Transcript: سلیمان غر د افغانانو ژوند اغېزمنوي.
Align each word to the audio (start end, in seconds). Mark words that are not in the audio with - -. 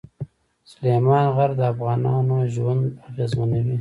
سلیمان 0.71 1.25
غر 1.35 1.51
د 1.59 1.61
افغانانو 1.73 2.37
ژوند 2.53 2.83
اغېزمنوي. 3.07 3.69